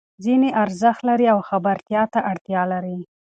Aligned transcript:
ځینې 0.23 0.49
ارزښت 0.63 1.01
لري 1.09 1.25
او 1.33 1.39
خبرتیا 1.49 2.03
ته 2.13 2.19
اړتیا 2.31 2.61
لري. 2.73 2.97